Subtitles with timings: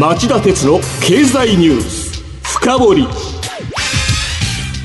[0.00, 3.06] 町田鉄の経済ニュース深掘り。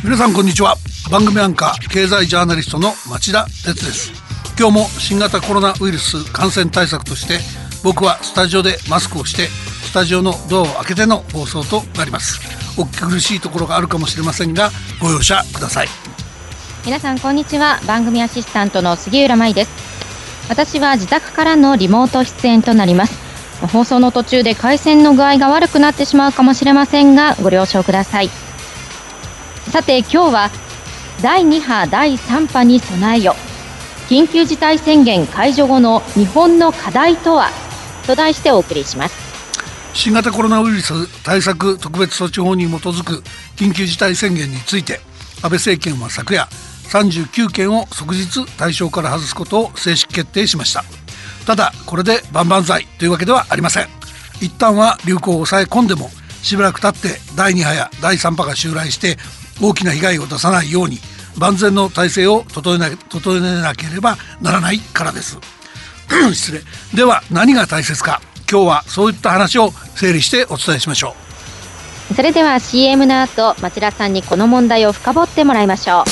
[0.03, 0.75] 皆さんこんにちは。
[1.09, 4.11] 番組アンカー経済ジャーナリストの町田鉄です。
[4.59, 7.39] 今日も新型コロナウイルス感染対策として
[7.81, 9.47] 僕はスタジオでマスクをして
[9.85, 12.41] スタジオのドアを開けての放送となります。
[12.77, 14.69] お聞き苦しいところがあるかもしれませんが
[14.99, 15.87] ご容赦ください。
[16.85, 17.79] 皆さんこんにちは。
[17.87, 19.71] 番組アシスタントの杉浦舞です。
[20.49, 23.24] 私は自宅からのリモート出演となります
[23.61, 28.29] 放送の途中で回線の具合が悪くなってしまうかもしれませんがご了承ください。
[29.71, 30.49] さて今日は
[31.21, 33.35] 第2波第3波に備えよ。
[34.09, 37.49] 緊急事態宣言解除後の日本の課題とは？
[38.05, 39.15] と題してお送りします。
[39.93, 43.23] 新型コロナウイルス対策特別措置法に基づく
[43.55, 44.99] 緊急事態宣言について
[45.37, 46.47] 安倍政権は昨夜
[46.89, 50.83] 39件を即日対象から外すことを正式決定しました。
[51.45, 53.87] ただこれで万々歳というわけではありません。
[54.41, 56.09] 一旦は流行を抑え込んでも
[56.41, 59.17] しばらく経って第2波や第3波が襲来して
[59.61, 60.99] 大きな被害を出さないように
[61.37, 65.37] 万全の体制を整えな整えなければならないからです。
[66.33, 66.61] 失礼。
[66.93, 68.21] では何が大切か。
[68.49, 71.15] 今日はそういった話を整理してお伝えしましょ
[72.11, 72.13] う。
[72.13, 76.03] それでは CM の後町田さんにこの問題を深掘ってもらいましょ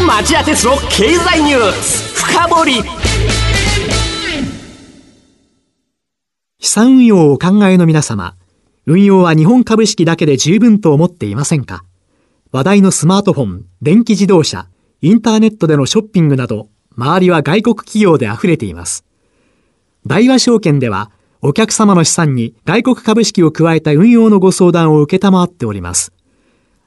[0.00, 0.04] う。
[0.04, 2.01] 町田鉄の経済ニュース
[2.32, 2.72] 深掘り
[6.60, 8.36] 資産運用をお考えの皆様
[8.86, 11.84] 運用は日本株式だけで十分と思っていませんか？
[12.50, 14.66] 話題のスマートフォン、電気自動車、
[15.02, 19.04] インターネットでのショッピングなど、周りは外国企業で溢れています。
[20.06, 21.10] 大和証券では、
[21.42, 26.14] お客様の資産に外国株式を加えた運用のご相談を受けたまっております。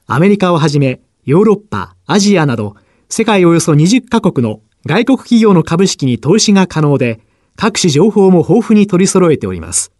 [0.08, 2.74] アメリカをはじめ、ヨーロッパ、アジアなど、
[3.08, 7.20] 世界およそ20カ国の外国企業の株式に投資が可能で、
[7.56, 9.90] 各種情報も豊富に取り揃えております。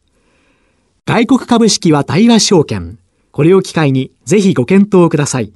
[1.06, 2.98] 外国株式は大和証券。
[3.32, 5.52] これを機会にぜひご検討ください。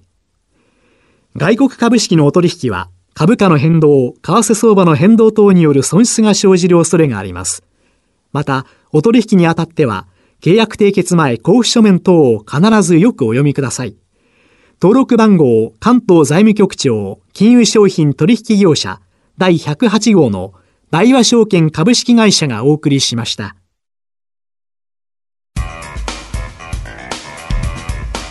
[1.37, 7.63] 外国株式のお取引は株価の変動、為替相場の変動等による損失が生じる恐れがあります。
[8.33, 10.09] また、お取引にあたっては、
[10.41, 13.95] 契約締結前交付書面等を必ずよくお読みください。
[14.83, 19.01] 登録番号関東財務局長金融商品取引業者
[19.41, 20.53] 第108号の
[20.91, 23.57] 大和証券株式会社がお送りしました。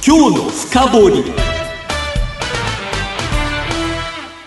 [0.06, 1.24] 今日の深掘り。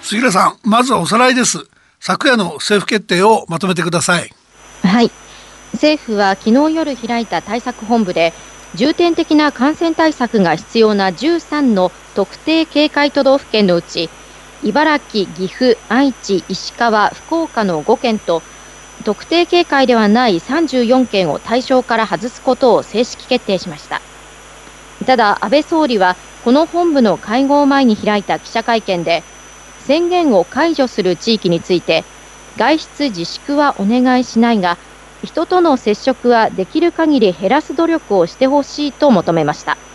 [0.02, 1.66] 杉浦さんまずはおさらいです。
[1.98, 4.30] 昨夜の政府決定をまとめてください。
[4.84, 5.10] はい。
[5.72, 8.32] 政府は昨日夜開いた対策本部で
[8.76, 14.08] 重点的な感染対策が必要な13の特定警戒都道府県のうち
[14.64, 18.44] 茨城、岐阜、愛知、石川、福岡の5県と
[19.04, 24.02] 特定警戒ではない34県を対象から外すことを正式決定しました。
[25.04, 29.24] ただ、安倍総理はこの本部の会合前に開いた記者会見で、
[29.80, 32.06] 宣言を解除する地域について、
[32.56, 34.78] 外出自粛はお願いしないが、
[35.24, 39.91] 人との接触はできる限り減らす努力をしてほしいと求めました。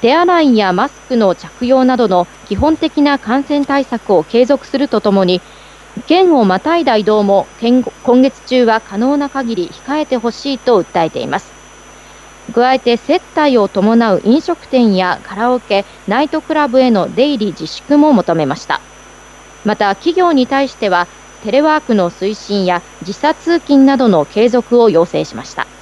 [0.00, 5.40] 手洗いやマスクの着用などの基本的な感染対策を継続するとともに、
[6.06, 11.52] 県をまたいだ移動も今月中は可能な限り控えてほしいと訴えています。
[12.52, 18.80] 加えて接待を伴う飲食店やカラオケ、ナイトクラブへの出入り自粛も求めました。
[19.64, 21.08] また企業に対しては
[21.42, 25.77] テレワークの推進や時差通勤などの継続を要請しました。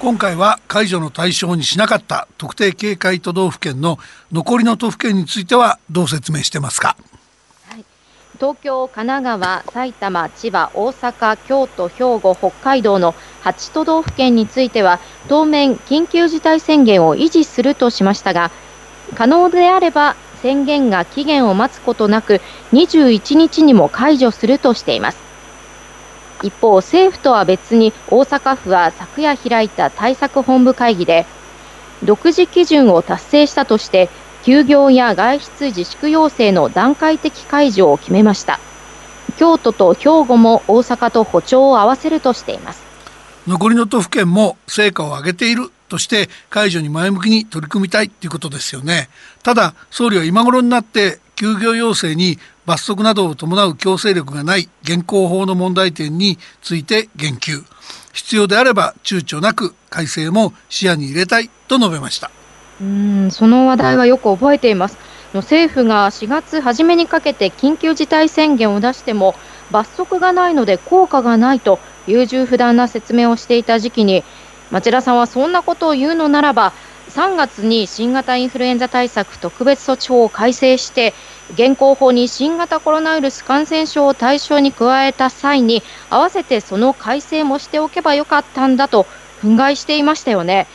[0.00, 3.98] 今回は解除の対象にしなかった特定警戒都道府県の
[4.30, 6.96] 残りの都府県についてはどう説明してますか？
[8.38, 18.52] 東京、神奈川、埼玉、千葉、大阪、京都、兵庫、北海道の8都道府県については当面、緊急事態宣言を維持するとしましたが
[19.16, 22.40] 可能であれば宣言が期限を待つことなく
[22.72, 25.27] 21日にも解除するとしています
[26.42, 31.26] 一方、政府とは別に大阪府は昨夜開いた対策本部会議で
[32.04, 34.08] 独自基準を達成したとして
[34.44, 38.60] 休業や外出自粛要請の段階的解除を決めました。
[39.36, 42.82] 京都と兵庫も大阪と歩調を合わせるとしています。
[43.46, 49.08] 残りの都府県も成果を上げているとして解除に前向きに取り組みたいということですよね。
[49.42, 52.38] ただ総理は今頃になって休業要請に
[52.68, 57.64] 罰則などを伴う強制力がない現行法の問題点について言及
[58.12, 62.30] 必要であれば躊躇なく改正も視野に入れたいと述べました
[62.82, 64.98] うんその話題はよく覚えています。
[65.34, 69.34] 政府が4月初めにかけて緊急事態宣言を出しても
[69.70, 74.24] 罰則がないので効果がないと優柔不断な説明をしていた時期に
[74.70, 76.72] 町田さんはそんなことを言うのならば
[77.18, 81.14] 3月に新型インフルエンザ対策特別措置法を改正して
[81.54, 89.04] 現行法に新型コロナウイルス感染症を対象に加えた際に合わせてその改正もしておけばよかったんだと
[89.42, 90.68] 憤慨していましたよね。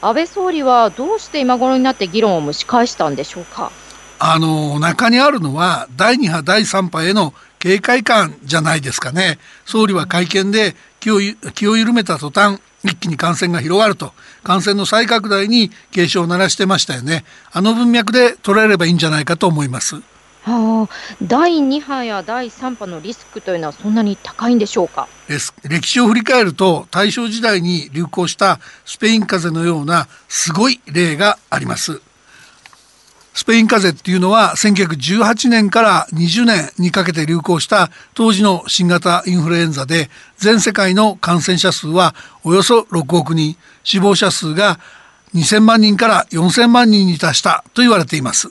[0.00, 3.72] 安倍総理はどうして今頃になって議論を蒸し返したんでしょうか？
[4.20, 9.40] あの中にあるのは第2波第3波への警戒感じゃないですかね。
[9.66, 11.18] 総理は会見で気を
[11.54, 14.12] 気を緩めた途端一気に感染が広がると。
[14.42, 17.24] 感染の再拡大に警鐘を鳴らしてましたよね。
[17.52, 19.96] あの文脈で捉えればいいんじゃないかと思います。
[20.42, 25.08] はあ、第2波や第3波のリスクというのはそんなに高いんでしょうか？
[25.64, 32.00] 歴史を振り返ると大正時代に流行したスペイン風邪のようなすごい例があります
[33.34, 43.56] スペイン風邪っていうのは1918年から20年にかけて流行した当時の新型インフルエンザで全世界の感染者数はおよそ6億人。
[43.84, 44.78] 死亡者数が
[45.34, 48.50] 2000万人から4000万人に達したと言われています。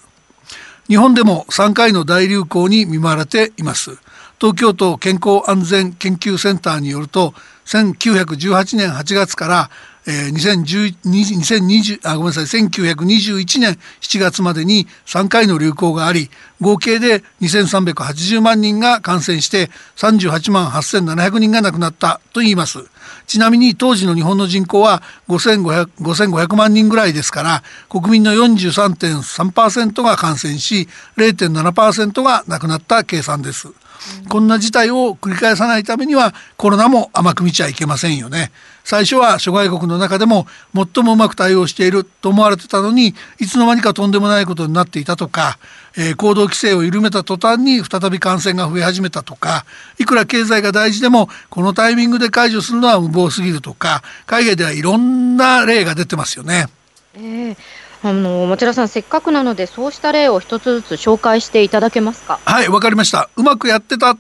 [0.88, 3.97] 日本でも3回の大流行に見舞われています。
[4.39, 7.33] 東京都健康安全研究センターによると
[7.65, 9.69] 1918年8月から
[10.07, 16.30] えー、2020あごめんなさい1921年7月までに3回の流行があり
[16.62, 22.80] 合計で2380万人が感染して38万8700人が亡くなったと言います
[23.25, 30.88] ちなみに当時の日本の人口は5500 5500万人ぐらいですから国民の43.3%が感染し
[31.18, 33.68] 0.7%が亡くなった計算です。
[34.30, 38.52] こんな事態を繰り返さないためにはコロナも甘く見ちゃいけませんよね。
[38.88, 45.60] 最初は諸外国の中でも最もうまく対応していると思われてたのにいつの間にかとんでもないことになっていたとか、
[45.98, 49.66] えー、行動規制を緩めた途端に再び感染が増え始めたとか
[50.00, 56.68] いくら経済が大事でもこのタイミングで解除するのは無謀すぎるとか海外ではいろんな例が出てますよね。
[57.14, 57.58] えー
[58.04, 62.40] あの町田さん、せっかくなので、そうした例を一つずつ紹介していただけますか？
[62.46, 63.30] はい、わかりました。
[63.36, 64.16] うまくやってた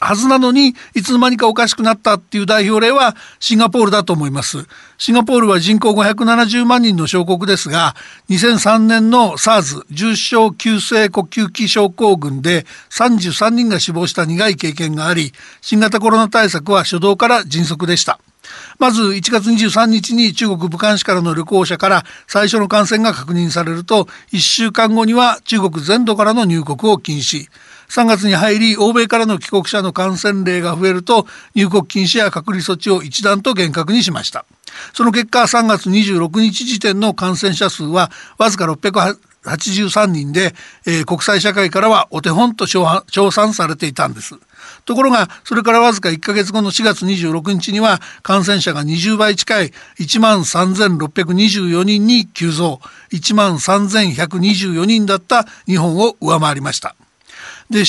[0.00, 4.66] はずなのにいつの間にかおかしくなったっていう代表例はシンガポールだと思います。
[4.96, 7.94] シンガポールは人口570万人の小国ですが
[8.30, 18.20] 2003年の SARS 重症急性呼吸器症候群で33人が死亡した苦い経験があり新型コロナ対策は初動から迅速でした。
[18.78, 27.48] まず1月23日に中国武漢市からの旅行者から最初の感染が確認されると1週間後には中国全土からの入国を禁止。
[27.88, 34.44] 3月に入り欧米からの帰国者の感染例が増えると入国禁止や隔離措置を一段と厳格にしました。
[34.92, 40.54] その結果3月26日時点の感染者数はわずか683人で、
[40.86, 44.34] えー、国際社会からはお手本と称賛されていたんです。
[44.84, 52.80] ところがそれからわずか1ヶ月後の4月26日には感染者が20倍近い1万3624人に急増。
[53.12, 56.94] 1万3124人だった日本を上回りました。
[57.70, 57.84] で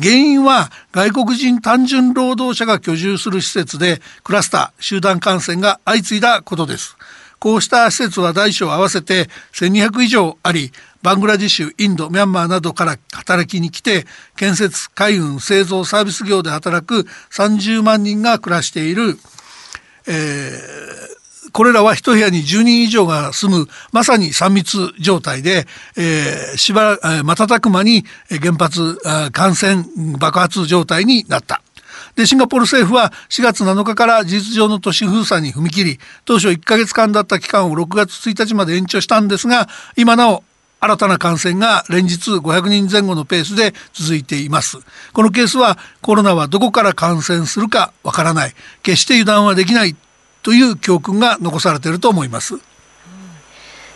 [0.00, 6.96] 原因は外国人単純労働者が居住する施設でクラスター集団感染が相次いだことです。
[7.38, 10.72] こうした施設は大小合わせて1200以上あり
[11.02, 19.16] バングラディッシュインドミャンマーなどから働きに来て建設海運製造サービス業で働く30万人が暮らしている、
[20.08, 21.07] えー、
[21.58, 28.96] これらは一部屋に10人以上が住むまさに3密状態で、えー、しばら瞬く間に原発
[29.32, 29.84] 感染
[30.20, 31.60] 爆発状態になった。
[32.14, 40.44] でシンガポール政府は4月7日から事実上の都市封鎖に踏み切り当初1ヶ月間だった期間を6月1日まで延長したんですが今なお
[40.78, 44.78] 新たな感染が連日500人前後のペースで続いています。
[45.12, 48.54] このケースはコロナはどこから感染するかわからない。
[48.84, 49.96] 決して油断はできない。
[50.48, 52.54] という教訓が残されていると思います。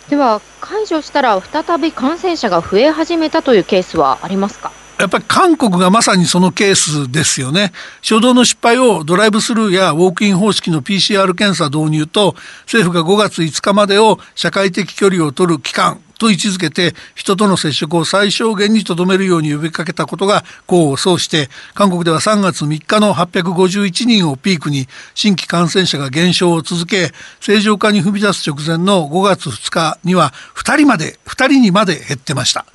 [0.07, 4.71] では解除したら再び感染者が増え始めたというケースはありますか？
[4.99, 7.71] やっぱり韓国がまさにそのケースですよね。
[8.03, 27.11] 初動の失敗をドライブスルーやウォークイン方式の PCR 検査導入と政府が5月5日までを社会的距離を取る期間と位置づけて人との接触を最小限にとどめるように呼びかけたことが功を奏して韓国では3月3日の851人をピークに新規感染者が減少を続け
[27.41, 32.65] 正常化に踏み出す直前の5月2日には2人まで2人にまで減ってました。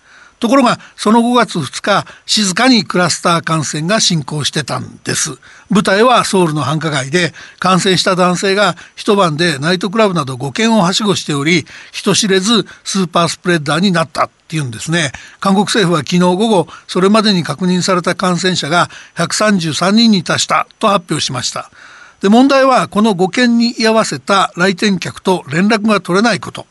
[0.40, 5.38] ところがその5月2日静かにクラスター感染が進行してたんです。
[5.70, 15.12] 舞台はソウルの繁華街で感染した男性が一晩でナイトクラブなど5軒をはしごしており人知れずスーパースプレッダーになったっていうんですね。
[15.40, 21.70] 韓国政府は昨日午後それまでに確認された感染者が133人に達したと発表しました。
[22.20, 26.66] で問題はこの5件に居合わせた来店客と連絡が取れないこと。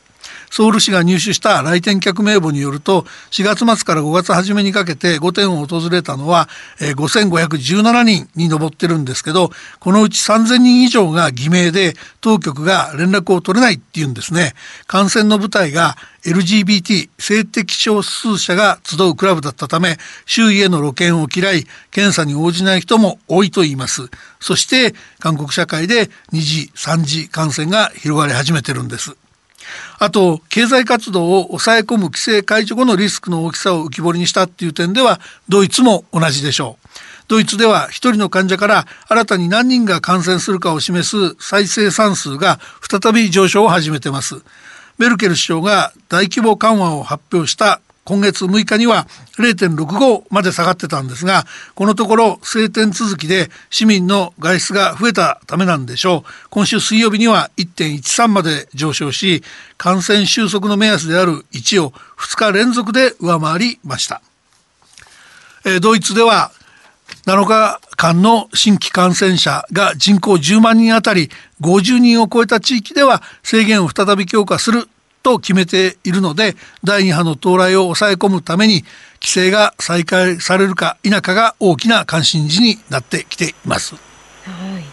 [0.50, 9.50] ソウル市が入手した来店客名簿によると4月末から5月初めにかけて5店を訪れたのは5517人に上ってるんですけど
[9.80, 14.54] このうち3000人以上が偽名で当局が連絡を取れないっていうんですね。
[14.86, 24.08] 感染の舞台が LGBT 性的少数者が集うクラブだったため周囲への露見を嫌い検査に応じない人も多いと言います。
[24.40, 29.16] そして韓国社会で2次3次感染が広がり始めてるんです。
[29.98, 36.88] あと経済活動を抑え込む規制解除後のリスクの大きさを浮き彫りにしたっていう点ではドイツも同じでしょう。
[37.28, 44.42] ドイツでは1人の患者から新たに何人が感染するかを示す再生産数が再び上昇を始めてます。
[44.96, 56.30] メルケル首相が大規模緩和を発表した今月6日には0.65まで下がってたんですがこのところ晴天続きで市民の外出が増えたためなんでしょう。
[56.48, 59.42] 今週水曜日には1.13まで上昇し
[59.76, 64.22] 感染収束の目安である1を2日連続で上回りました、
[65.66, 66.50] えー、ドイツでは
[67.26, 71.28] 7日間の新規感染者が人口10万人あたり
[71.60, 74.88] 50人を超えた地域では制限を再び強化する
[75.28, 78.84] と決めているので第2波の到来を抑え込むために
[79.20, 83.94] 規制が再開されるか否かが大きな関心事になってきています。
[83.94, 84.00] は
[84.80, 84.84] い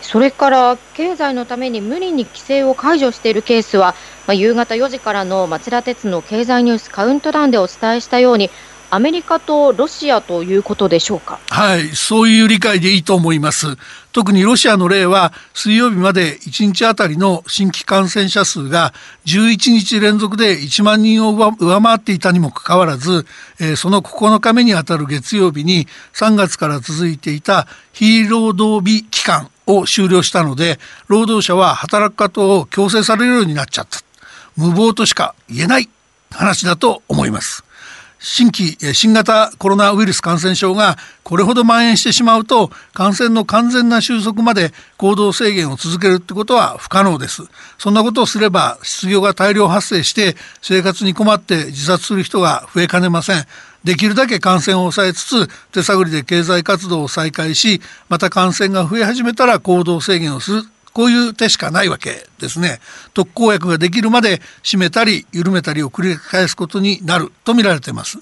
[0.00, 3.94] それから経済のために無理に規制を解除しているケースは、
[4.26, 8.48] まあ、夕方4時からの町田鉄の経済ニュースカウントダウンでお伝えしたように
[8.90, 11.38] アメリカとロシアということでしょうか？
[11.50, 13.76] はいそういう理解でいいと思います。
[14.12, 18.94] 特にロシアの例は水曜日まで1日あたりの新規感染者数が
[19.26, 23.26] 11日連続で1万人を上回っていたにもかかわらず、
[23.60, 34.00] え、その9日目にあたる月曜日に3月から続いていた非労働日期間を終了したので労働者は働くことを強制されるようになっちゃった。
[34.56, 35.88] 無謀としか言えない
[36.32, 37.62] 話だと思います。
[38.18, 47.42] 新規新型コロナウイルス感染症がこれほど蔓延してしまうと感染の完全な収束まで行動制限を続けるってことは不可能です。
[47.78, 53.46] そんなことをすれば失業が大量発生して生活に困って自殺する人が増えかねません。
[53.84, 60.62] できるだけ感染を抑えつつ手探りで経済活動を再開しまた感染が増え始めたら行動制限をする。
[60.98, 62.80] こういう手しかないわけですね。
[63.14, 68.18] 特効薬ができるまで締めたり緩めたりを繰り返すことになると見られています。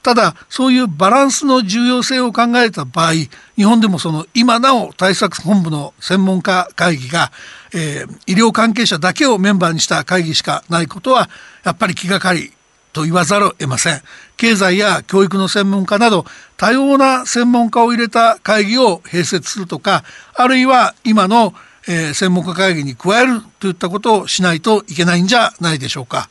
[0.00, 3.14] ただそういうバランスの重要性を考えた場合
[3.56, 7.32] 日本でもその今なお対策本部の専門家会議が、
[7.74, 11.28] えー、医療関係者だけをメンバーにした会議しかないことは
[11.64, 12.52] やっぱり気がかり
[12.92, 14.00] と言わざるを得ません。
[14.36, 16.26] 経済や教育の専門家など
[16.58, 20.04] 多様な専門家を入れた会議を併設するとか
[20.34, 21.54] あるいは今の
[21.88, 26.28] えー、専門家会議に加えるといったことをしないといけないんじゃないでしょうか。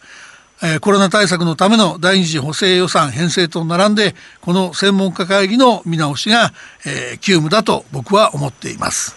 [0.62, 6.53] えー、コロナ対策のための第二次補正予算編成と並んでこの専門家会議の見直しが、
[6.86, 9.15] えー、急務だと僕は思っています。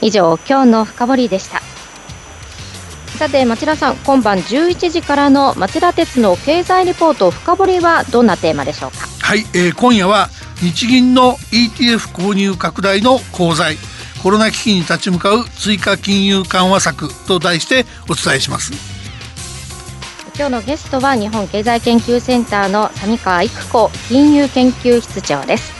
[0.00, 1.60] 以上今日の深掘りでした。
[3.18, 9.06] さて町田さん今晩11時からの町田鉄の経済リポート深掘りはどんなテーマでしょうか？
[9.20, 10.30] はい、えー、今夜は
[10.60, 13.76] 日銀の ETF 購入拡大の功罪
[14.24, 18.72] コロナ危機に立ち向かう追加金融緩和策と題してお伝えします。
[20.34, 25.70] 今日のゲストは日本経済研究センターの上川育子金融研究室長です。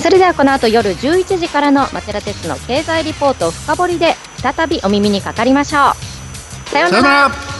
[0.00, 6.70] それではこの後夜11時からの町田鉄の経済リポート深掘りで再びお耳にかかりましょう。
[6.70, 7.53] さようなら